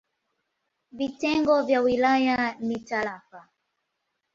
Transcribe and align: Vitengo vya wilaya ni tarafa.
Vitengo 0.91 1.63
vya 1.63 1.81
wilaya 1.81 2.55
ni 2.59 2.79
tarafa. 2.79 3.49